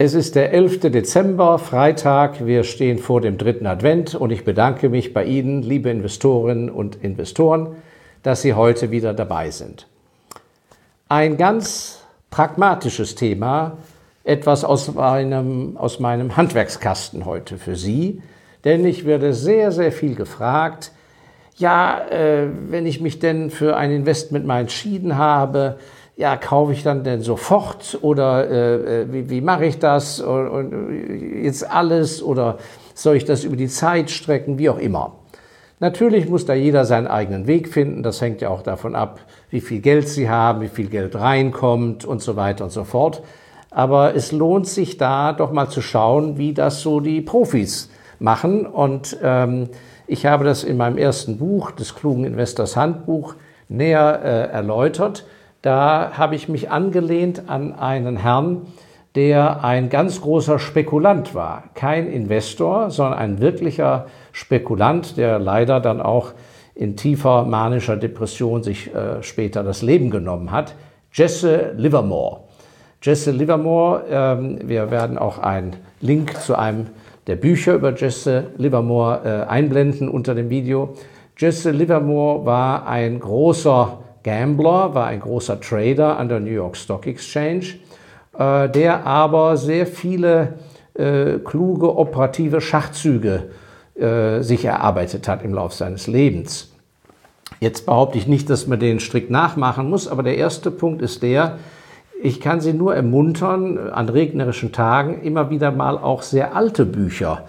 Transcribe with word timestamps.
Es 0.00 0.14
ist 0.14 0.36
der 0.36 0.52
11. 0.52 0.92
Dezember, 0.92 1.58
Freitag. 1.58 2.46
Wir 2.46 2.62
stehen 2.62 2.98
vor 2.98 3.20
dem 3.20 3.36
dritten 3.36 3.66
Advent 3.66 4.14
und 4.14 4.30
ich 4.30 4.44
bedanke 4.44 4.90
mich 4.90 5.12
bei 5.12 5.24
Ihnen, 5.24 5.64
liebe 5.64 5.90
Investorinnen 5.90 6.70
und 6.70 7.02
Investoren, 7.02 7.74
dass 8.22 8.40
Sie 8.40 8.54
heute 8.54 8.92
wieder 8.92 9.12
dabei 9.12 9.50
sind. 9.50 9.88
Ein 11.08 11.36
ganz 11.36 12.04
pragmatisches 12.30 13.16
Thema, 13.16 13.78
etwas 14.22 14.62
aus 14.62 14.94
meinem, 14.94 15.76
aus 15.76 15.98
meinem 15.98 16.36
Handwerkskasten 16.36 17.24
heute 17.24 17.58
für 17.58 17.74
Sie, 17.74 18.22
denn 18.64 18.84
ich 18.84 19.04
werde 19.04 19.34
sehr, 19.34 19.72
sehr 19.72 19.90
viel 19.90 20.14
gefragt. 20.14 20.92
Ja, 21.56 22.06
äh, 22.08 22.46
wenn 22.68 22.86
ich 22.86 23.00
mich 23.00 23.18
denn 23.18 23.50
für 23.50 23.76
ein 23.76 23.90
Investment 23.90 24.46
mal 24.46 24.60
entschieden 24.60 25.18
habe, 25.18 25.76
ja, 26.18 26.36
kaufe 26.36 26.72
ich 26.72 26.82
dann 26.82 27.04
denn 27.04 27.22
sofort 27.22 27.96
oder 28.02 28.50
äh, 28.50 29.02
äh, 29.02 29.12
wie, 29.12 29.30
wie 29.30 29.40
mache 29.40 29.66
ich 29.66 29.78
das 29.78 30.20
und, 30.20 30.48
und 30.48 31.44
jetzt 31.44 31.70
alles 31.70 32.24
oder 32.24 32.58
soll 32.92 33.14
ich 33.14 33.24
das 33.24 33.44
über 33.44 33.54
die 33.54 33.68
Zeit 33.68 34.10
strecken, 34.10 34.58
wie 34.58 34.68
auch 34.68 34.78
immer. 34.78 35.12
Natürlich 35.78 36.28
muss 36.28 36.44
da 36.44 36.54
jeder 36.54 36.84
seinen 36.84 37.06
eigenen 37.06 37.46
Weg 37.46 37.68
finden. 37.68 38.02
Das 38.02 38.20
hängt 38.20 38.40
ja 38.40 38.48
auch 38.48 38.62
davon 38.62 38.96
ab, 38.96 39.20
wie 39.50 39.60
viel 39.60 39.80
Geld 39.80 40.08
Sie 40.08 40.28
haben, 40.28 40.60
wie 40.60 40.68
viel 40.68 40.88
Geld 40.88 41.14
reinkommt 41.14 42.04
und 42.04 42.20
so 42.20 42.34
weiter 42.34 42.64
und 42.64 42.70
so 42.70 42.82
fort. 42.82 43.22
Aber 43.70 44.16
es 44.16 44.32
lohnt 44.32 44.66
sich 44.66 44.96
da 44.96 45.32
doch 45.32 45.52
mal 45.52 45.68
zu 45.68 45.80
schauen, 45.80 46.36
wie 46.36 46.52
das 46.52 46.80
so 46.80 46.98
die 46.98 47.20
Profis 47.20 47.90
machen. 48.18 48.66
Und 48.66 49.16
ähm, 49.22 49.68
ich 50.08 50.26
habe 50.26 50.42
das 50.44 50.64
in 50.64 50.78
meinem 50.78 50.98
ersten 50.98 51.38
Buch, 51.38 51.70
des 51.70 51.94
klugen 51.94 52.24
Investors 52.24 52.76
Handbuch, 52.76 53.36
näher 53.68 54.20
äh, 54.24 54.52
erläutert. 54.52 55.24
Da 55.62 56.12
habe 56.14 56.34
ich 56.36 56.48
mich 56.48 56.70
angelehnt 56.70 57.48
an 57.48 57.72
einen 57.72 58.16
Herrn, 58.16 58.66
der 59.14 59.64
ein 59.64 59.88
ganz 59.88 60.20
großer 60.20 60.58
Spekulant 60.58 61.34
war. 61.34 61.64
Kein 61.74 62.06
Investor, 62.06 62.90
sondern 62.90 63.18
ein 63.18 63.40
wirklicher 63.40 64.06
Spekulant, 64.32 65.16
der 65.16 65.38
leider 65.38 65.80
dann 65.80 66.00
auch 66.00 66.32
in 66.74 66.96
tiefer 66.96 67.44
manischer 67.44 67.96
Depression 67.96 68.62
sich 68.62 68.94
äh, 68.94 69.22
später 69.22 69.64
das 69.64 69.82
Leben 69.82 70.10
genommen 70.10 70.52
hat. 70.52 70.76
Jesse 71.12 71.72
Livermore. 71.76 72.42
Jesse 73.02 73.32
Livermore, 73.32 74.04
ähm, 74.08 74.58
wir 74.62 74.92
werden 74.92 75.18
auch 75.18 75.38
einen 75.38 75.74
Link 76.00 76.36
zu 76.40 76.56
einem 76.56 76.86
der 77.26 77.36
Bücher 77.36 77.74
über 77.74 77.94
Jesse 77.94 78.52
Livermore 78.56 79.20
äh, 79.24 79.50
einblenden 79.50 80.08
unter 80.08 80.34
dem 80.36 80.50
Video. 80.50 80.94
Jesse 81.36 81.72
Livermore 81.72 82.46
war 82.46 82.86
ein 82.86 83.18
großer 83.18 83.98
Gambler, 84.22 84.94
war 84.94 85.06
ein 85.06 85.20
großer 85.20 85.60
Trader 85.60 86.18
an 86.18 86.28
der 86.28 86.40
New 86.40 86.50
York 86.50 86.76
Stock 86.76 87.06
Exchange, 87.06 87.64
äh, 88.38 88.68
der 88.68 89.06
aber 89.06 89.56
sehr 89.56 89.86
viele 89.86 90.54
äh, 90.94 91.38
kluge 91.38 91.96
operative 91.96 92.60
Schachzüge 92.60 93.50
äh, 93.94 94.42
sich 94.42 94.64
erarbeitet 94.64 95.28
hat 95.28 95.42
im 95.42 95.54
Laufe 95.54 95.74
seines 95.74 96.06
Lebens. 96.06 96.72
Jetzt 97.60 97.86
behaupte 97.86 98.18
ich 98.18 98.26
nicht, 98.26 98.50
dass 98.50 98.66
man 98.66 98.78
den 98.78 99.00
strikt 99.00 99.30
nachmachen 99.30 99.90
muss, 99.90 100.06
aber 100.06 100.22
der 100.22 100.36
erste 100.36 100.70
Punkt 100.70 101.02
ist 101.02 101.22
der, 101.22 101.58
ich 102.20 102.40
kann 102.40 102.60
Sie 102.60 102.72
nur 102.72 102.94
ermuntern, 102.94 103.78
an 103.78 104.08
regnerischen 104.08 104.72
Tagen 104.72 105.22
immer 105.22 105.50
wieder 105.50 105.70
mal 105.70 105.96
auch 105.96 106.22
sehr 106.22 106.56
alte 106.56 106.84
Bücher 106.84 107.46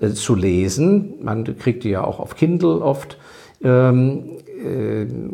äh, 0.00 0.10
zu 0.10 0.34
lesen. 0.34 1.14
Man 1.22 1.58
kriegt 1.58 1.84
die 1.84 1.90
ja 1.90 2.04
auch 2.04 2.20
auf 2.20 2.36
Kindle 2.36 2.82
oft. 2.82 3.18
Ähm, 3.64 4.38
äh, 4.46 4.51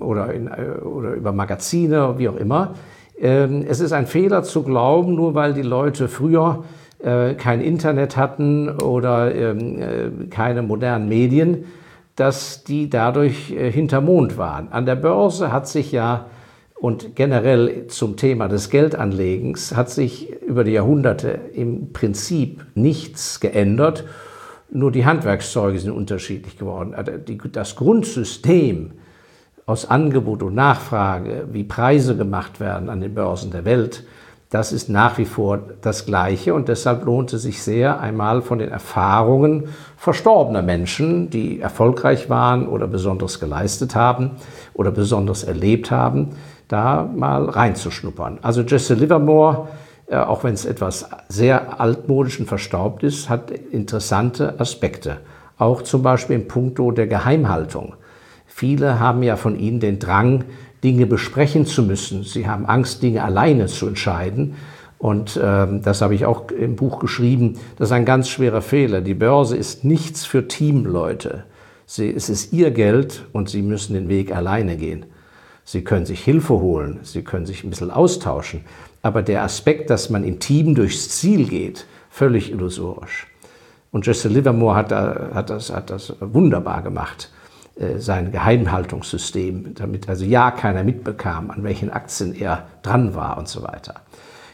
oder, 0.00 0.32
in, 0.32 0.46
äh, 0.46 0.80
oder 0.82 1.12
über 1.12 1.32
Magazine, 1.32 2.14
wie 2.18 2.28
auch 2.28 2.36
immer. 2.36 2.74
Ähm, 3.20 3.64
es 3.68 3.80
ist 3.80 3.92
ein 3.92 4.06
Fehler 4.06 4.42
zu 4.42 4.62
glauben, 4.62 5.14
nur 5.14 5.34
weil 5.34 5.54
die 5.54 5.62
Leute 5.62 6.08
früher 6.08 6.64
äh, 6.98 7.34
kein 7.34 7.60
Internet 7.60 8.16
hatten 8.16 8.70
oder 8.70 9.34
ähm, 9.34 10.28
keine 10.30 10.62
modernen 10.62 11.08
Medien, 11.08 11.64
dass 12.16 12.64
die 12.64 12.90
dadurch 12.90 13.46
hinter 13.56 14.00
Mond 14.00 14.38
waren. 14.38 14.72
An 14.72 14.86
der 14.86 14.96
Börse 14.96 15.52
hat 15.52 15.68
sich 15.68 15.92
ja 15.92 16.26
und 16.80 17.16
generell 17.16 17.88
zum 17.88 18.16
Thema 18.16 18.48
des 18.48 18.70
Geldanlegens 18.70 19.74
hat 19.74 19.90
sich 19.90 20.30
über 20.42 20.62
die 20.62 20.72
Jahrhunderte 20.72 21.40
im 21.52 21.92
Prinzip 21.92 22.64
nichts 22.74 23.40
geändert, 23.40 24.04
nur 24.70 24.92
die 24.92 25.04
Handwerkszeuge 25.04 25.78
sind 25.78 25.90
unterschiedlich 25.90 26.56
geworden. 26.56 26.94
Also 26.94 27.12
das 27.52 27.74
Grundsystem 27.74 28.92
aus 29.68 29.90
Angebot 29.90 30.42
und 30.42 30.54
Nachfrage, 30.54 31.44
wie 31.52 31.62
Preise 31.62 32.16
gemacht 32.16 32.58
werden 32.58 32.88
an 32.88 33.02
den 33.02 33.14
Börsen 33.14 33.50
der 33.50 33.66
Welt, 33.66 34.02
das 34.48 34.72
ist 34.72 34.88
nach 34.88 35.18
wie 35.18 35.26
vor 35.26 35.58
das 35.82 36.06
Gleiche 36.06 36.54
und 36.54 36.68
deshalb 36.68 37.04
lohnt 37.04 37.34
es 37.34 37.42
sich 37.42 37.62
sehr, 37.62 38.00
einmal 38.00 38.40
von 38.40 38.60
den 38.60 38.70
Erfahrungen 38.70 39.64
verstorbener 39.98 40.62
Menschen, 40.62 41.28
die 41.28 41.60
erfolgreich 41.60 42.30
waren 42.30 42.66
oder 42.66 42.86
besonders 42.86 43.40
geleistet 43.40 43.94
haben 43.94 44.30
oder 44.72 44.90
besonders 44.90 45.44
erlebt 45.44 45.90
haben, 45.90 46.30
da 46.68 47.02
mal 47.02 47.44
reinzuschnuppern. 47.44 48.38
Also 48.40 48.62
Jesse 48.62 48.94
Livermore, 48.94 49.68
äh, 50.06 50.16
auch 50.16 50.44
wenn 50.44 50.54
es 50.54 50.64
etwas 50.64 51.10
sehr 51.28 51.78
altmodisch 51.78 52.40
und 52.40 52.46
verstaubt 52.46 53.02
ist, 53.02 53.28
hat 53.28 53.50
interessante 53.50 54.58
Aspekte. 54.58 55.18
Auch 55.58 55.82
zum 55.82 56.02
Beispiel 56.02 56.36
im 56.36 56.48
Punkto 56.48 56.90
der 56.90 57.06
Geheimhaltung. 57.06 57.96
Viele 58.58 58.98
haben 58.98 59.22
ja 59.22 59.36
von 59.36 59.56
ihnen 59.56 59.78
den 59.78 60.00
Drang, 60.00 60.42
Dinge 60.82 61.06
besprechen 61.06 61.64
zu 61.64 61.84
müssen. 61.84 62.24
Sie 62.24 62.48
haben 62.48 62.66
Angst, 62.66 63.04
Dinge 63.04 63.22
alleine 63.22 63.66
zu 63.66 63.86
entscheiden. 63.86 64.56
Und 64.98 65.38
ähm, 65.40 65.80
das 65.84 66.02
habe 66.02 66.16
ich 66.16 66.26
auch 66.26 66.50
im 66.50 66.74
Buch 66.74 66.98
geschrieben. 66.98 67.56
Das 67.76 67.90
ist 67.90 67.92
ein 67.92 68.04
ganz 68.04 68.28
schwerer 68.28 68.60
Fehler. 68.60 69.00
Die 69.00 69.14
Börse 69.14 69.56
ist 69.56 69.84
nichts 69.84 70.24
für 70.24 70.48
Teamleute. 70.48 71.44
Sie, 71.86 72.12
es 72.12 72.28
ist 72.28 72.52
ihr 72.52 72.72
Geld 72.72 73.26
und 73.32 73.48
sie 73.48 73.62
müssen 73.62 73.94
den 73.94 74.08
Weg 74.08 74.34
alleine 74.34 74.76
gehen. 74.76 75.06
Sie 75.62 75.84
können 75.84 76.04
sich 76.04 76.24
Hilfe 76.24 76.54
holen, 76.54 76.98
Sie 77.04 77.22
können 77.22 77.46
sich 77.46 77.62
ein 77.62 77.70
bisschen 77.70 77.92
austauschen. 77.92 78.62
Aber 79.02 79.22
der 79.22 79.44
Aspekt, 79.44 79.88
dass 79.88 80.10
man 80.10 80.24
im 80.24 80.40
Team 80.40 80.74
durchs 80.74 81.10
Ziel 81.10 81.46
geht, 81.46 81.86
völlig 82.10 82.50
illusorisch. 82.50 83.28
Und 83.92 84.04
Jesse 84.04 84.28
Livermore 84.28 84.74
hat, 84.74 84.90
hat, 84.90 85.48
das, 85.48 85.72
hat 85.72 85.90
das 85.90 86.12
wunderbar 86.18 86.82
gemacht. 86.82 87.30
Äh, 87.78 88.00
sein 88.00 88.32
Geheimhaltungssystem, 88.32 89.74
damit 89.76 90.08
also 90.08 90.24
ja 90.24 90.50
keiner 90.50 90.82
mitbekam, 90.82 91.52
an 91.52 91.62
welchen 91.62 91.90
Aktien 91.90 92.34
er 92.34 92.66
dran 92.82 93.14
war 93.14 93.38
und 93.38 93.46
so 93.46 93.62
weiter. 93.62 93.94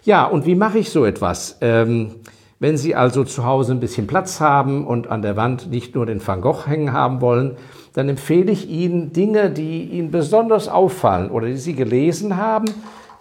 Ja, 0.04 0.26
und 0.26 0.44
wie 0.44 0.54
mache 0.54 0.78
ich 0.78 0.90
so 0.90 1.06
etwas? 1.06 1.56
Ähm, 1.62 2.16
wenn 2.60 2.76
Sie 2.76 2.94
also 2.94 3.24
zu 3.24 3.46
Hause 3.46 3.72
ein 3.72 3.80
bisschen 3.80 4.06
Platz 4.06 4.40
haben 4.40 4.86
und 4.86 5.06
an 5.06 5.22
der 5.22 5.36
Wand 5.36 5.70
nicht 5.70 5.94
nur 5.94 6.04
den 6.04 6.26
Van 6.26 6.42
Gogh 6.42 6.66
hängen 6.66 6.92
haben 6.92 7.22
wollen, 7.22 7.56
dann 7.94 8.10
empfehle 8.10 8.52
ich 8.52 8.68
Ihnen 8.68 9.14
Dinge, 9.14 9.48
die 9.48 9.84
Ihnen 9.84 10.10
besonders 10.10 10.68
auffallen 10.68 11.30
oder 11.30 11.46
die 11.46 11.56
Sie 11.56 11.74
gelesen 11.74 12.36
haben. 12.36 12.66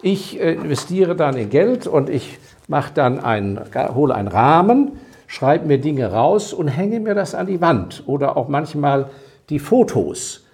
Ich 0.02 0.38
äh, 0.38 0.52
investiere 0.52 1.16
dann 1.16 1.34
in 1.38 1.48
Geld 1.48 1.86
und 1.86 2.10
ich 2.10 2.38
mache 2.68 2.92
dann 2.92 3.20
einen, 3.20 3.58
hole 3.94 4.14
einen 4.14 4.28
Rahmen, 4.28 4.92
schreibe 5.28 5.66
mir 5.66 5.78
Dinge 5.78 6.12
raus 6.12 6.52
und 6.52 6.68
hänge 6.68 7.00
mir 7.00 7.14
das 7.14 7.34
an 7.34 7.46
die 7.46 7.62
Wand 7.62 8.02
oder 8.04 8.36
auch 8.36 8.48
manchmal 8.48 9.08
die 9.50 9.58
Fotos 9.58 10.44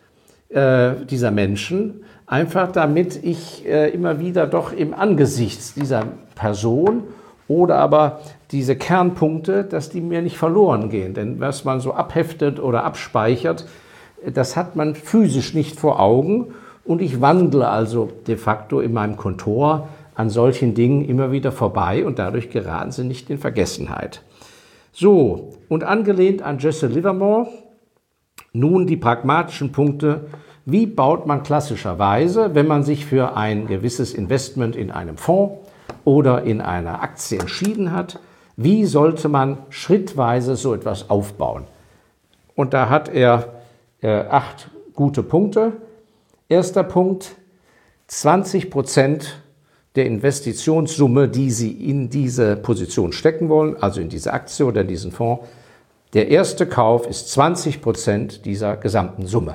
äh, 0.48 0.92
dieser 1.08 1.30
Menschen, 1.30 2.04
einfach 2.26 2.72
damit 2.72 3.22
ich 3.22 3.66
äh, 3.66 3.90
immer 3.90 4.20
wieder 4.20 4.46
doch 4.46 4.72
im 4.72 4.94
Angesicht 4.94 5.76
dieser 5.76 6.04
Person 6.34 7.04
oder 7.48 7.78
aber 7.78 8.20
diese 8.52 8.76
Kernpunkte, 8.76 9.64
dass 9.64 9.90
die 9.90 10.00
mir 10.00 10.22
nicht 10.22 10.36
verloren 10.36 10.88
gehen. 10.88 11.14
Denn 11.14 11.40
was 11.40 11.64
man 11.64 11.80
so 11.80 11.92
abheftet 11.92 12.60
oder 12.60 12.84
abspeichert, 12.84 13.66
das 14.24 14.56
hat 14.56 14.76
man 14.76 14.94
physisch 14.94 15.54
nicht 15.54 15.78
vor 15.78 16.00
Augen. 16.00 16.54
Und 16.84 17.02
ich 17.02 17.20
wandle 17.20 17.68
also 17.68 18.10
de 18.26 18.36
facto 18.36 18.80
in 18.80 18.92
meinem 18.92 19.16
Kontor 19.16 19.88
an 20.14 20.30
solchen 20.30 20.74
Dingen 20.74 21.04
immer 21.04 21.32
wieder 21.32 21.52
vorbei 21.52 22.04
und 22.04 22.18
dadurch 22.18 22.50
geraten 22.50 22.92
sie 22.92 23.04
nicht 23.04 23.30
in 23.30 23.38
Vergessenheit. 23.38 24.22
So, 24.92 25.50
und 25.68 25.84
angelehnt 25.84 26.42
an 26.42 26.58
Jesse 26.58 26.88
Livermore, 26.88 27.48
nun 28.52 28.86
die 28.86 28.96
pragmatischen 28.96 29.72
Punkte. 29.72 30.26
Wie 30.64 30.86
baut 30.86 31.26
man 31.26 31.42
klassischerweise, 31.42 32.54
wenn 32.54 32.66
man 32.66 32.82
sich 32.82 33.06
für 33.06 33.36
ein 33.36 33.66
gewisses 33.66 34.14
Investment 34.14 34.76
in 34.76 34.90
einem 34.90 35.16
Fonds 35.16 35.54
oder 36.04 36.42
in 36.42 36.60
einer 36.60 37.02
Aktie 37.02 37.38
entschieden 37.38 37.92
hat, 37.92 38.18
wie 38.56 38.84
sollte 38.84 39.28
man 39.28 39.58
schrittweise 39.70 40.56
so 40.56 40.74
etwas 40.74 41.08
aufbauen? 41.08 41.64
Und 42.54 42.74
da 42.74 42.90
hat 42.90 43.08
er 43.08 43.62
äh, 44.02 44.08
acht 44.08 44.70
gute 44.94 45.22
Punkte. 45.22 45.72
Erster 46.48 46.82
Punkt, 46.82 47.36
20 48.08 48.70
Prozent 48.70 49.40
der 49.96 50.06
Investitionssumme, 50.06 51.28
die 51.28 51.50
Sie 51.50 51.70
in 51.70 52.10
diese 52.10 52.56
Position 52.56 53.12
stecken 53.12 53.48
wollen, 53.48 53.76
also 53.82 54.00
in 54.00 54.08
diese 54.08 54.32
Aktie 54.32 54.66
oder 54.66 54.82
in 54.82 54.88
diesen 54.88 55.10
Fonds, 55.10 55.46
der 56.12 56.28
erste 56.28 56.66
Kauf 56.66 57.06
ist 57.06 57.30
20 57.30 57.80
Prozent 57.82 58.44
dieser 58.44 58.76
gesamten 58.76 59.26
Summe. 59.26 59.54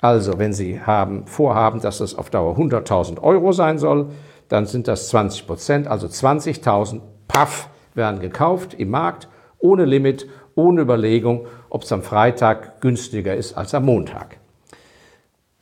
Also, 0.00 0.38
wenn 0.38 0.52
Sie 0.52 0.80
haben, 0.80 1.26
vorhaben, 1.26 1.80
dass 1.80 2.00
es 2.00 2.14
auf 2.14 2.30
Dauer 2.30 2.56
100.000 2.56 3.20
Euro 3.20 3.52
sein 3.52 3.78
soll, 3.78 4.10
dann 4.48 4.66
sind 4.66 4.86
das 4.86 5.08
20 5.08 5.46
Prozent, 5.46 5.88
also 5.88 6.06
20.000, 6.06 7.00
paff, 7.26 7.68
werden 7.94 8.20
gekauft 8.20 8.74
im 8.74 8.90
Markt, 8.90 9.28
ohne 9.58 9.84
Limit, 9.84 10.28
ohne 10.54 10.82
Überlegung, 10.82 11.46
ob 11.68 11.82
es 11.82 11.92
am 11.92 12.02
Freitag 12.02 12.80
günstiger 12.80 13.34
ist 13.34 13.56
als 13.56 13.74
am 13.74 13.84
Montag. 13.84 14.38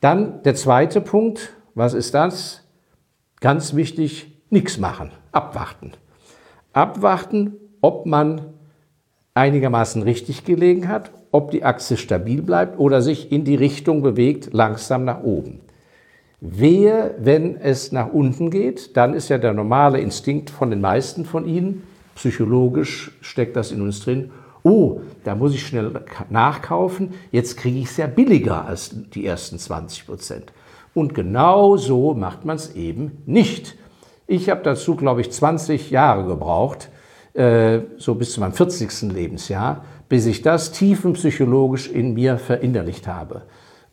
Dann 0.01 0.43
der 0.43 0.55
zweite 0.55 1.01
Punkt, 1.01 1.53
was 1.73 1.93
ist 1.95 2.13
das? 2.13 2.63
Ganz 3.39 3.75
wichtig, 3.75 4.41
nichts 4.49 4.77
machen, 4.77 5.11
abwarten. 5.31 5.93
Abwarten, 6.73 7.55
ob 7.81 8.05
man 8.05 8.53
einigermaßen 9.37 10.01
richtig 10.03 10.43
gelegen 10.43 10.87
hat, 10.87 11.11
ob 11.31 11.51
die 11.51 11.63
Achse 11.63 11.97
stabil 11.97 12.41
bleibt 12.41 12.79
oder 12.79 13.01
sich 13.01 13.31
in 13.31 13.43
die 13.43 13.55
Richtung 13.55 14.01
bewegt, 14.01 14.49
langsam 14.53 15.05
nach 15.05 15.23
oben. 15.23 15.59
Wehe, 16.39 17.15
wenn 17.19 17.57
es 17.57 17.91
nach 17.91 18.11
unten 18.11 18.51
geht, 18.51 18.95
dann 18.95 19.13
ist 19.13 19.29
ja 19.29 19.37
der 19.37 19.53
normale 19.53 19.99
Instinkt 19.99 20.49
von 20.49 20.69
den 20.69 20.81
meisten 20.81 21.25
von 21.25 21.47
Ihnen, 21.47 21.83
psychologisch 22.15 23.11
steckt 23.21 23.55
das 23.55 23.71
in 23.71 23.81
uns 23.81 24.01
drin, 24.01 24.31
oh, 24.63 25.01
da 25.23 25.35
muss 25.35 25.53
ich 25.53 25.65
schnell 25.65 25.91
nachkaufen, 26.29 27.13
jetzt 27.31 27.57
kriege 27.57 27.79
ich 27.79 27.85
es 27.85 27.97
ja 27.97 28.07
billiger 28.07 28.65
als 28.65 28.91
die 29.13 29.25
ersten 29.25 29.57
20 29.57 30.05
Prozent. 30.05 30.53
Und 30.93 31.13
genau 31.13 31.77
so 31.77 32.13
macht 32.13 32.43
man 32.45 32.55
es 32.55 32.75
eben 32.75 33.23
nicht. 33.25 33.75
Ich 34.25 34.49
habe 34.49 34.61
dazu, 34.63 34.95
glaube 34.95 35.21
ich, 35.21 35.31
20 35.31 35.89
Jahre 35.91 36.25
gebraucht, 36.25 36.89
äh, 37.37 37.81
so 37.97 38.15
bis 38.15 38.33
zu 38.33 38.39
meinem 38.39 38.53
40. 38.53 39.13
Lebensjahr, 39.13 39.85
bis 40.09 40.25
ich 40.25 40.41
das 40.41 40.71
tiefenpsychologisch 40.71 41.89
in 41.89 42.13
mir 42.13 42.37
verinnerlicht 42.37 43.07
habe. 43.07 43.43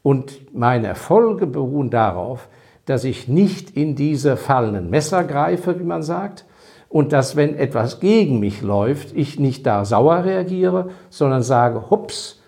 Und 0.02 0.54
meine 0.54 0.86
Erfolge 0.86 1.46
beruhen 1.46 1.90
darauf, 1.90 2.48
dass 2.86 3.04
ich 3.04 3.28
nicht 3.28 3.76
in 3.76 3.96
diese 3.96 4.36
fallenden 4.36 4.90
Messer 4.90 5.24
greife, 5.24 5.78
wie 5.78 5.84
man 5.84 6.02
sagt, 6.02 6.44
und 6.88 7.12
dass, 7.12 7.36
wenn 7.36 7.56
etwas 7.56 8.00
gegen 8.00 8.40
mich 8.40 8.62
läuft, 8.62 9.16
ich 9.16 9.38
nicht 9.38 9.66
da 9.66 9.84
sauer 9.84 10.24
reagiere, 10.24 10.90
sondern 11.10 11.42
sage, 11.42 11.90
hups, 11.90 12.40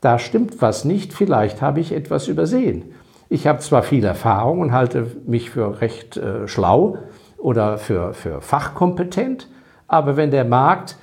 da 0.00 0.18
stimmt 0.18 0.60
was 0.60 0.84
nicht, 0.84 1.12
vielleicht 1.12 1.62
habe 1.62 1.80
ich 1.80 1.92
etwas 1.92 2.28
übersehen. 2.28 2.92
Ich 3.28 3.46
habe 3.46 3.60
zwar 3.60 3.82
viel 3.82 4.04
Erfahrung 4.04 4.60
und 4.60 4.72
halte 4.72 5.06
mich 5.26 5.50
für 5.50 5.80
recht 5.80 6.16
äh, 6.16 6.46
schlau 6.48 6.98
oder 7.38 7.78
für, 7.78 8.12
für 8.12 8.40
fachkompetent, 8.40 9.48
aber 9.92 10.16
wenn 10.16 10.30
der 10.30 10.46
Markt 10.46 10.96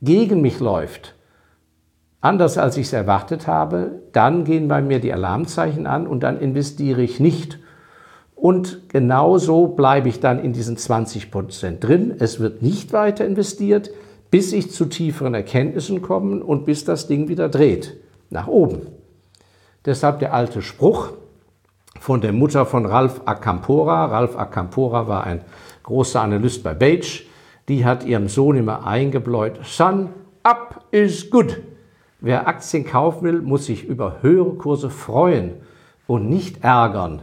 gegen 0.00 0.40
mich 0.40 0.60
läuft, 0.60 1.16
anders 2.20 2.58
als 2.58 2.76
ich 2.76 2.86
es 2.86 2.92
erwartet 2.92 3.48
habe, 3.48 4.02
dann 4.12 4.44
gehen 4.44 4.68
bei 4.68 4.80
mir 4.80 5.00
die 5.00 5.12
Alarmzeichen 5.12 5.88
an 5.88 6.06
und 6.06 6.20
dann 6.20 6.38
investiere 6.38 7.02
ich 7.02 7.18
nicht. 7.18 7.58
Und 8.36 8.88
genauso 8.88 9.66
bleibe 9.66 10.08
ich 10.08 10.20
dann 10.20 10.38
in 10.38 10.52
diesen 10.52 10.76
20 10.76 11.32
Prozent 11.32 11.82
drin. 11.82 12.14
Es 12.20 12.38
wird 12.38 12.62
nicht 12.62 12.92
weiter 12.92 13.24
investiert, 13.26 13.90
bis 14.30 14.52
ich 14.52 14.70
zu 14.70 14.84
tieferen 14.84 15.34
Erkenntnissen 15.34 16.00
komme 16.00 16.44
und 16.44 16.66
bis 16.66 16.84
das 16.84 17.08
Ding 17.08 17.26
wieder 17.26 17.48
dreht, 17.48 17.96
nach 18.30 18.46
oben. 18.46 18.82
Deshalb 19.84 20.20
der 20.20 20.32
alte 20.32 20.62
Spruch 20.62 21.14
von 21.98 22.20
der 22.20 22.32
Mutter 22.32 22.64
von 22.64 22.86
Ralph 22.86 23.22
Acampora. 23.24 24.04
Ralph 24.04 24.38
Acampora 24.38 25.08
war 25.08 25.24
ein 25.24 25.40
großer 25.82 26.20
Analyst 26.20 26.62
bei 26.62 26.74
Beige. 26.74 27.24
Die 27.68 27.84
hat 27.84 28.04
ihrem 28.04 28.28
Sohn 28.28 28.56
immer 28.56 28.86
eingebläut, 28.86 29.58
Son, 29.64 30.10
up 30.42 30.84
is 30.90 31.30
good. 31.30 31.62
Wer 32.20 32.46
Aktien 32.48 32.84
kaufen 32.84 33.24
will, 33.24 33.42
muss 33.42 33.66
sich 33.66 33.84
über 33.84 34.22
höhere 34.22 34.54
Kurse 34.54 34.90
freuen 34.90 35.54
und 36.06 36.28
nicht 36.28 36.62
ärgern, 36.62 37.22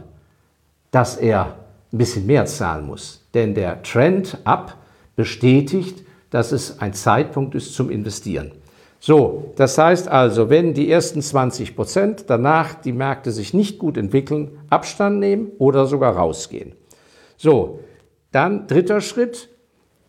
dass 0.90 1.16
er 1.16 1.56
ein 1.92 1.98
bisschen 1.98 2.26
mehr 2.26 2.46
zahlen 2.46 2.86
muss. 2.86 3.26
Denn 3.34 3.54
der 3.54 3.82
Trend 3.82 4.38
ab 4.44 4.76
bestätigt, 5.16 6.04
dass 6.30 6.52
es 6.52 6.80
ein 6.80 6.92
Zeitpunkt 6.92 7.54
ist 7.54 7.74
zum 7.74 7.90
Investieren. 7.90 8.52
So, 8.98 9.52
das 9.56 9.76
heißt 9.76 10.08
also, 10.08 10.48
wenn 10.48 10.74
die 10.74 10.90
ersten 10.90 11.20
20 11.20 11.76
Prozent 11.76 12.24
danach 12.28 12.74
die 12.74 12.92
Märkte 12.92 13.32
sich 13.32 13.52
nicht 13.52 13.78
gut 13.78 13.96
entwickeln, 13.96 14.58
Abstand 14.70 15.20
nehmen 15.20 15.52
oder 15.58 15.86
sogar 15.86 16.16
rausgehen. 16.16 16.74
So, 17.36 17.80
dann 18.32 18.66
dritter 18.66 19.00
Schritt, 19.00 19.50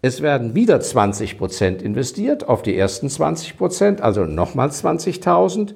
es 0.05 0.21
werden 0.21 0.53
wieder 0.53 0.79
20 0.79 1.39
Prozent 1.39 1.81
investiert 1.81 2.47
auf 2.47 2.61
die 2.61 2.77
ersten 2.77 3.09
20 3.09 3.57
Prozent, 3.57 4.01
also 4.01 4.25
nochmal 4.25 4.69
20.000, 4.69 5.73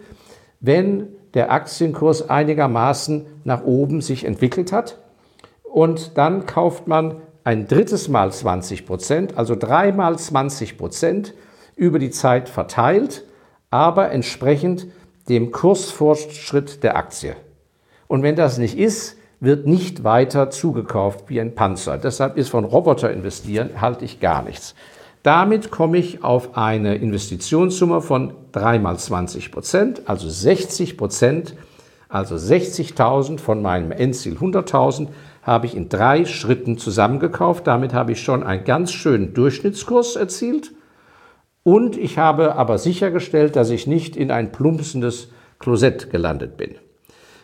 wenn 0.60 1.08
der 1.34 1.52
Aktienkurs 1.52 2.30
einigermaßen 2.30 3.26
nach 3.44 3.64
oben 3.64 4.02
sich 4.02 4.26
entwickelt 4.26 4.72
hat. 4.72 5.00
Und 5.64 6.16
dann 6.20 6.46
kauft 6.46 6.88
man 6.88 7.24
ein 7.44 7.68
drittes 7.68 8.08
Mal 8.08 8.32
20 8.32 8.86
Prozent, 8.86 9.36
also 9.36 9.56
dreimal 9.56 10.20
20 10.20 10.78
Prozent 10.78 11.34
über 11.76 11.98
die 11.98 12.12
Zeit 12.12 12.50
verteilt, 12.50 13.26
aber 13.72 14.12
entsprechend 14.12 14.86
dem 15.28 15.52
Kursfortschritt 15.52 16.84
der 16.84 16.98
Aktie. 16.98 17.36
Und 18.08 18.22
wenn 18.22 18.36
das 18.36 18.60
nicht 18.60 18.78
ist, 18.78 19.18
wird 19.40 19.68
nicht 19.68 20.04
weiter 20.04 20.50
zugekauft 20.50 21.26
wie 21.28 21.40
ein 21.40 21.56
Panzer. 21.56 21.98
Deshalb 21.98 22.38
ist 22.38 22.50
von 22.50 22.66
Roboter 22.66 23.12
investieren, 23.12 23.82
halte 23.82 24.06
ich 24.06 24.20
gar 24.20 24.44
nichts. 24.44 24.76
Damit 25.24 25.70
komme 25.72 25.98
ich 25.98 26.24
auf 26.24 26.58
eine 26.58 26.96
Investitionssumme 26.96 28.02
von 28.02 28.34
3 28.52 28.80
mal 28.80 28.98
20 28.98 29.52
Prozent, 29.52 30.02
also 30.06 30.30
60 30.30 30.98
Prozent, 30.98 31.56
also 32.08 32.36
60.000 32.36 33.40
von 33.40 33.62
meinem 33.62 33.92
Endziel 33.92 34.36
100.000 34.36 35.08
habe 35.44 35.68
ich 35.68 35.76
in 35.76 35.90
drei 35.90 36.26
Schritten 36.26 36.78
zusammengekauft. 36.78 37.68
Damit 37.68 37.94
habe 37.94 38.14
ich 38.14 38.22
schon 38.22 38.44
einen 38.44 38.64
ganz 38.64 38.92
schönen 38.92 39.34
Durchschnittskurs 39.34 40.16
erzielt 40.16 40.72
und 41.64 41.98
ich 41.98 42.18
habe 42.18 42.56
aber 42.56 42.78
sichergestellt, 42.78 43.56
dass 43.56 43.70
ich 43.70 43.86
nicht 43.86 44.16
in 44.16 44.32
ein 44.32 44.52
plumpsendes 44.52 45.30
Klosett 45.60 46.10
gelandet 46.10 46.58
bin. 46.58 46.76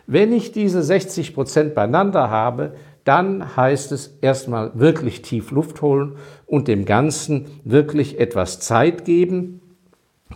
Wenn 0.07 0.33
ich 0.33 0.51
diese 0.51 0.83
60 0.83 1.33
Prozent 1.33 1.75
beieinander 1.75 2.29
habe, 2.29 2.75
dann 3.03 3.55
heißt 3.55 3.91
es 3.91 4.17
erstmal 4.21 4.71
wirklich 4.73 5.21
tief 5.21 5.51
Luft 5.51 5.81
holen 5.81 6.15
und 6.45 6.67
dem 6.67 6.85
Ganzen 6.85 7.45
wirklich 7.63 8.19
etwas 8.19 8.59
Zeit 8.59 9.05
geben, 9.05 9.61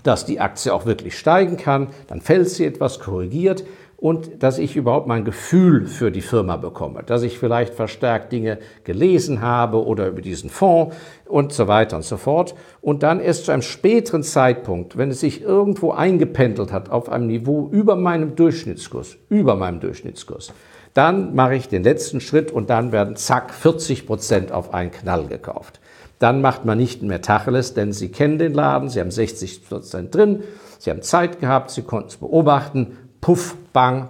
dass 0.04 0.26
die 0.26 0.40
Aktie 0.40 0.74
auch 0.74 0.86
wirklich 0.86 1.18
steigen 1.18 1.58
kann. 1.58 1.88
Dann 2.08 2.22
fällt 2.22 2.50
sie 2.50 2.66
etwas 2.66 3.00
korrigiert 3.00 3.64
und 4.00 4.42
dass 4.44 4.60
ich 4.60 4.78
überhaupt 4.78 5.08
mein 5.08 5.26
Gefühl 5.26 5.86
für 5.86 6.10
die 6.10 6.22
Firma 6.22 6.56
bekomme, 6.56 7.04
dass 7.06 7.22
ich 7.22 7.38
vielleicht 7.38 7.74
verstärkt 7.74 8.32
Dinge 8.32 8.60
gelesen 8.86 9.42
habe 9.42 9.86
oder 9.86 10.08
über 10.08 10.22
diesen 10.22 10.50
Fonds 10.50 10.96
und 11.26 11.52
so 11.52 11.68
weiter 11.68 11.98
und 11.98 12.04
so 12.04 12.16
fort. 12.16 12.56
Und 12.82 13.04
dann 13.04 13.20
erst 13.20 13.46
zu 13.46 13.52
einem 13.52 13.62
späteren 13.62 14.24
Zeitpunkt, 14.24 14.98
wenn 14.98 15.12
es 15.12 15.20
sich 15.20 15.42
irgendwo 15.42 15.92
eingependelt 15.92 16.72
hat 16.72 16.90
auf 16.90 17.10
einem 17.10 17.28
Niveau 17.28 17.68
über 17.72 17.98
meinem 17.98 18.36
Durchschnittskurs, 18.38 19.18
über 19.28 19.56
meinem 19.56 19.82
Durchschnittskurs, 19.82 20.54
dann 20.94 21.36
mache 21.36 21.56
ich 21.56 21.68
den 21.68 21.84
letzten 21.84 22.22
Schritt 22.22 22.52
und 22.52 22.70
dann 22.70 22.94
werden 22.94 23.18
zack 23.18 23.54
40 23.54 24.08
Prozent 24.08 24.52
auf 24.54 24.74
einen 24.74 24.92
Knall 24.92 25.28
gekauft. 25.28 25.82
Dann 26.20 26.42
macht 26.42 26.64
man 26.64 26.78
nicht 26.78 27.02
mehr 27.02 27.22
Tacheles, 27.22 27.74
denn 27.74 27.92
Sie 27.92 28.10
kennen 28.10 28.38
den 28.40 28.54
Laden, 28.54 28.90
Sie 28.90 29.00
haben 29.00 29.12
60 29.12 29.68
Prozent 29.68 30.16
drin, 30.16 30.44
Sie 30.78 30.90
haben 30.90 31.02
Zeit 31.02 31.40
gehabt, 31.40 31.72
Sie 31.72 31.82
konnten 31.82 32.10
es 32.10 32.18
beobachten, 32.18 32.98
puff, 33.22 33.56
bang, 33.74 34.10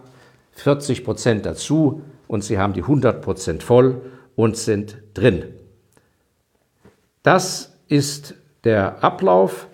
40 0.54 1.04
Prozent 1.04 1.46
dazu 1.46 2.02
und 2.28 2.44
Sie 2.44 2.58
haben 2.58 2.74
die 2.74 2.82
100 2.82 3.22
Prozent 3.22 3.64
voll 3.64 4.02
und 4.36 4.58
sind 4.58 4.98
drin. 5.14 5.44
Das 7.24 7.74
ist 7.88 8.36
der 8.64 9.04
Ablauf, 9.04 9.68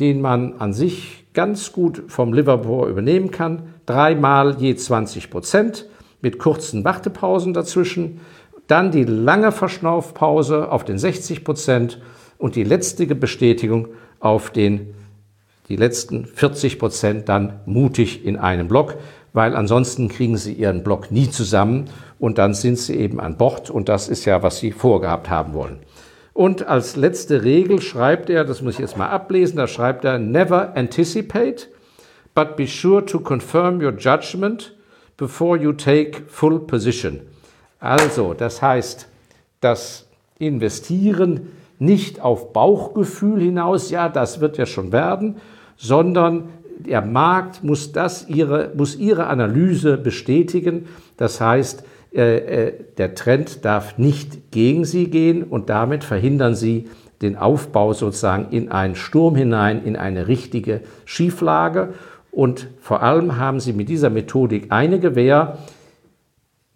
den 0.00 0.20
man 0.20 0.54
an 0.58 0.72
sich 0.72 1.26
ganz 1.34 1.72
gut 1.72 2.04
vom 2.08 2.32
Liverpool 2.32 2.88
übernehmen 2.88 3.30
kann. 3.30 3.74
Dreimal 3.86 4.56
je 4.60 4.74
20 4.74 5.30
Prozent 5.30 5.86
mit 6.20 6.38
kurzen 6.38 6.84
Wartepausen 6.84 7.54
dazwischen. 7.54 8.20
Dann 8.66 8.90
die 8.90 9.04
lange 9.04 9.52
Verschnaufpause 9.52 10.70
auf 10.70 10.84
den 10.84 10.98
60 10.98 11.44
Prozent 11.44 12.00
und 12.38 12.56
die 12.56 12.64
letzte 12.64 13.06
Bestätigung 13.14 13.88
auf 14.20 14.50
den 14.50 14.94
die 15.68 15.76
letzten 15.76 16.24
40 16.24 16.78
Prozent 16.78 17.28
dann 17.28 17.60
mutig 17.66 18.24
in 18.24 18.36
einem 18.36 18.68
Block, 18.68 18.96
weil 19.32 19.54
ansonsten 19.54 20.08
kriegen 20.08 20.36
sie 20.36 20.54
ihren 20.54 20.82
Block 20.82 21.10
nie 21.10 21.30
zusammen 21.30 21.90
und 22.18 22.38
dann 22.38 22.54
sind 22.54 22.78
sie 22.78 22.96
eben 22.96 23.20
an 23.20 23.36
Bord 23.36 23.70
und 23.70 23.88
das 23.88 24.08
ist 24.08 24.24
ja, 24.24 24.42
was 24.42 24.58
sie 24.58 24.72
vorgehabt 24.72 25.28
haben 25.30 25.54
wollen. 25.54 25.78
Und 26.32 26.66
als 26.66 26.96
letzte 26.96 27.42
Regel 27.42 27.82
schreibt 27.82 28.30
er, 28.30 28.44
das 28.44 28.62
muss 28.62 28.74
ich 28.74 28.80
jetzt 28.80 28.96
mal 28.96 29.08
ablesen, 29.08 29.56
da 29.56 29.66
schreibt 29.66 30.04
er, 30.04 30.18
never 30.18 30.76
anticipate, 30.76 31.68
but 32.34 32.56
be 32.56 32.66
sure 32.66 33.04
to 33.04 33.18
confirm 33.18 33.82
your 33.82 33.92
judgment 33.92 34.74
before 35.16 35.58
you 35.58 35.72
take 35.72 36.22
full 36.28 36.60
position. 36.60 37.20
Also, 37.80 38.34
das 38.34 38.62
heißt, 38.62 39.08
das 39.60 40.06
Investieren 40.38 41.48
nicht 41.80 42.20
auf 42.20 42.52
Bauchgefühl 42.52 43.40
hinaus, 43.40 43.90
ja, 43.90 44.08
das 44.08 44.40
wird 44.40 44.58
ja 44.58 44.66
schon 44.66 44.92
werden, 44.92 45.36
sondern 45.78 46.50
der 46.78 47.00
Markt 47.02 47.64
muss, 47.64 47.92
das 47.92 48.28
ihre, 48.28 48.72
muss 48.76 48.96
ihre 48.96 49.28
Analyse 49.28 49.96
bestätigen. 49.96 50.86
Das 51.16 51.40
heißt, 51.40 51.84
äh, 52.12 52.66
äh, 52.66 52.72
der 52.98 53.14
Trend 53.14 53.64
darf 53.64 53.96
nicht 53.96 54.50
gegen 54.50 54.84
sie 54.84 55.08
gehen 55.08 55.44
und 55.44 55.70
damit 55.70 56.04
verhindern 56.04 56.54
sie 56.54 56.88
den 57.22 57.36
Aufbau 57.36 57.92
sozusagen 57.94 58.48
in 58.50 58.70
einen 58.70 58.94
Sturm 58.94 59.34
hinein, 59.34 59.82
in 59.84 59.96
eine 59.96 60.28
richtige 60.28 60.82
Schieflage. 61.04 61.94
Und 62.30 62.68
vor 62.80 63.02
allem 63.02 63.36
haben 63.36 63.58
Sie 63.58 63.72
mit 63.72 63.88
dieser 63.88 64.10
Methodik 64.10 64.66
eine 64.70 65.00
Gewähr, 65.00 65.58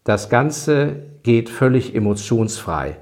das 0.05 0.29
Ganze 0.29 0.97
geht 1.23 1.49
völlig 1.49 1.95
emotionsfrei. 1.95 2.97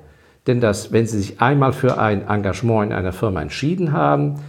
Denn 0.46 0.60
das, 0.60 0.92
wenn 0.92 1.06
Sie 1.06 1.18
sich 1.18 1.40
einmal 1.40 1.72
für 1.72 1.98
ein 1.98 2.28
Engagement 2.28 2.90
in 2.90 2.96
einer 2.96 3.12
Firma 3.12 3.40
entschieden 3.40 3.92
haben, 3.92 4.40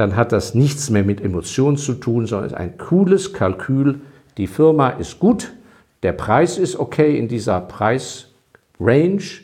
dann 0.00 0.16
hat 0.16 0.32
das 0.32 0.54
nichts 0.54 0.88
mehr 0.88 1.04
mit 1.04 1.20
Emotionen 1.20 1.76
zu 1.76 1.92
tun, 1.92 2.26
sondern 2.26 2.54
ein 2.54 2.78
cooles 2.78 3.34
Kalkül. 3.34 4.00
Die 4.38 4.46
Firma 4.46 4.88
ist 4.88 5.20
gut, 5.20 5.52
der 6.02 6.12
Preis 6.12 6.56
ist 6.56 6.78
okay 6.78 7.18
in 7.18 7.28
dieser 7.28 7.60
Preisrange 7.60 9.42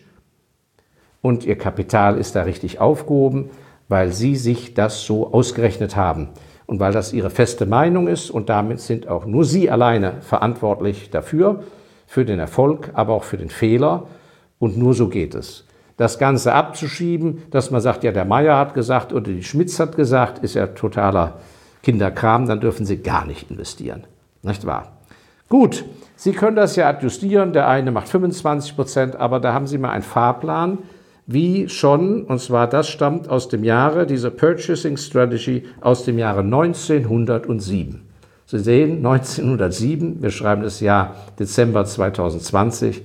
und 1.20 1.44
Ihr 1.44 1.58
Kapital 1.58 2.16
ist 2.16 2.36
da 2.36 2.44
richtig 2.44 2.80
aufgehoben, 2.80 3.50
weil 3.88 4.12
Sie 4.12 4.34
sich 4.34 4.72
das 4.72 5.04
so 5.04 5.30
ausgerechnet 5.30 5.94
haben 5.94 6.30
und 6.64 6.80
weil 6.80 6.92
das 6.92 7.12
Ihre 7.12 7.28
feste 7.28 7.66
Meinung 7.66 8.08
ist 8.08 8.30
und 8.30 8.48
damit 8.48 8.80
sind 8.80 9.08
auch 9.08 9.26
nur 9.26 9.44
Sie 9.44 9.70
alleine 9.70 10.22
verantwortlich 10.22 11.10
dafür, 11.10 11.64
für 12.06 12.24
den 12.24 12.38
Erfolg, 12.38 12.92
aber 12.94 13.12
auch 13.12 13.24
für 13.24 13.36
den 13.36 13.50
Fehler 13.50 14.06
und 14.58 14.78
nur 14.78 14.94
so 14.94 15.08
geht 15.08 15.34
es. 15.34 15.65
Das 15.96 16.18
Ganze 16.18 16.52
abzuschieben, 16.52 17.42
dass 17.50 17.70
man 17.70 17.80
sagt, 17.80 18.04
ja, 18.04 18.12
der 18.12 18.24
Meier 18.24 18.58
hat 18.58 18.74
gesagt 18.74 19.12
oder 19.12 19.32
die 19.32 19.42
Schmitz 19.42 19.80
hat 19.80 19.96
gesagt, 19.96 20.40
ist 20.40 20.54
ja 20.54 20.66
totaler 20.66 21.38
Kinderkram, 21.82 22.46
dann 22.46 22.60
dürfen 22.60 22.84
Sie 22.84 22.98
gar 22.98 23.26
nicht 23.26 23.50
investieren. 23.50 24.04
Nicht 24.42 24.66
wahr? 24.66 24.98
Gut, 25.48 25.84
Sie 26.16 26.32
können 26.32 26.56
das 26.56 26.76
ja 26.76 26.88
adjustieren. 26.88 27.52
Der 27.52 27.68
eine 27.68 27.92
macht 27.92 28.08
25 28.08 28.74
Prozent, 28.74 29.16
aber 29.16 29.38
da 29.38 29.52
haben 29.52 29.66
Sie 29.66 29.78
mal 29.78 29.90
einen 29.90 30.02
Fahrplan, 30.02 30.78
wie 31.26 31.68
schon, 31.68 32.24
und 32.24 32.40
zwar 32.40 32.68
das 32.68 32.88
stammt 32.88 33.28
aus 33.28 33.48
dem 33.48 33.64
Jahre, 33.64 34.06
diese 34.06 34.30
Purchasing 34.30 34.96
Strategy 34.96 35.64
aus 35.80 36.04
dem 36.04 36.18
Jahre 36.18 36.40
1907. 36.40 38.02
Sie 38.46 38.58
sehen, 38.60 38.98
1907, 38.98 40.22
wir 40.22 40.30
schreiben 40.30 40.62
das 40.62 40.80
Jahr 40.80 41.16
Dezember 41.38 41.84
2020, 41.84 43.04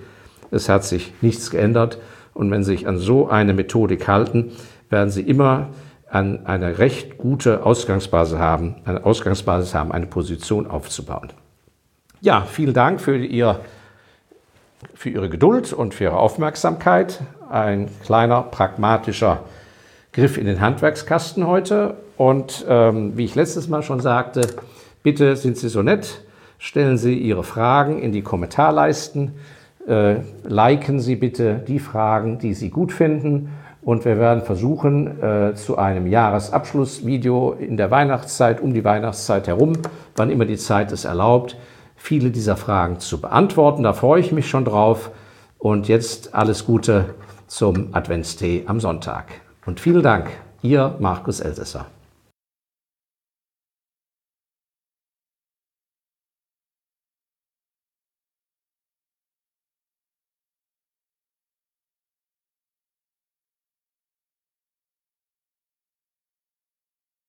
es 0.52 0.70
hat 0.70 0.84
sich 0.84 1.14
nichts 1.22 1.50
geändert. 1.50 1.98
Und 2.42 2.50
wenn 2.50 2.64
Sie 2.64 2.72
sich 2.72 2.88
an 2.88 2.98
so 2.98 3.30
eine 3.30 3.54
Methodik 3.54 4.08
halten, 4.08 4.52
werden 4.90 5.12
Sie 5.12 5.22
immer 5.22 5.68
an 6.10 6.48
eine 6.48 6.80
recht 6.80 7.20
gute 7.20 7.64
Ausgangsbasis 7.64 8.40
haben, 8.40 8.78
eine 8.84 9.06
Ausgangsbasis 9.06 9.76
haben, 9.76 9.92
eine 9.92 10.08
Position 10.08 10.66
aufzubauen. 10.66 11.32
Ja, 12.20 12.42
vielen 12.42 12.74
Dank 12.74 13.00
für, 13.00 13.16
Ihr, 13.16 13.60
für 14.96 15.10
Ihre 15.12 15.30
Geduld 15.30 15.72
und 15.72 15.94
für 15.94 16.06
Ihre 16.06 16.18
Aufmerksamkeit. 16.18 17.20
Ein 17.48 17.90
kleiner 18.04 18.42
pragmatischer 18.42 19.44
Griff 20.12 20.40
in 20.40 20.48
den 20.48 20.62
Handwerkskasten 20.62 21.46
heute. 21.46 21.94
Und 22.18 22.66
ähm, 22.68 23.16
wie 23.18 23.26
ich 23.26 23.36
letztes 23.36 23.68
Mal 23.68 23.84
schon 23.84 24.00
sagte, 24.00 24.48
bitte 25.04 25.36
sind 25.36 25.58
Sie 25.58 25.70
so 25.70 25.84
nett, 25.84 26.24
stellen 26.58 26.98
Sie 26.98 27.20
Ihre 27.20 27.44
Fragen 27.44 28.02
in 28.02 28.12
die 28.12 28.24
Kommentarleisten. 28.24 29.34
Äh, 29.88 30.18
liken 30.44 31.00
Sie 31.00 31.16
bitte 31.16 31.56
die 31.68 31.80
Fragen, 31.80 32.38
die 32.40 32.54
Sie 32.54 32.70
gut 32.70 32.92
finden. 32.92 33.50
Und 33.82 34.06
wir 34.06 34.20
werden 34.20 34.44
versuchen, 34.44 35.22
äh, 35.22 35.56
zu 35.56 35.78
einem 35.78 36.06
Jahresabschlussvideo 36.06 37.54
in 37.54 37.78
der 37.78 37.90
Weihnachtszeit, 37.90 38.62
um 38.62 38.74
die 38.74 38.84
Weihnachtszeit 38.84 39.48
herum, 39.48 39.74
wann 40.16 40.30
immer 40.30 40.46
die 40.46 40.58
Zeit 40.58 40.92
es 40.92 41.04
erlaubt, 41.04 41.58
viele 41.96 42.30
dieser 42.30 42.58
Fragen 42.58 43.00
zu 43.00 43.20
beantworten. 43.20 43.84
Da 43.84 43.94
freue 43.94 44.20
ich 44.20 44.32
mich 44.32 44.48
schon 44.48 44.66
drauf. 44.66 45.12
Und 45.58 45.88
jetzt 45.88 46.34
alles 46.34 46.66
Gute 46.66 47.14
zum 47.48 47.90
Adventstee 47.92 48.64
am 48.66 48.80
Sonntag. 48.80 49.26
Und 49.66 49.80
vielen 49.80 50.02
Dank, 50.02 50.30
Ihr 50.62 50.96
Markus 51.00 51.40
Elsässer. 51.40 51.86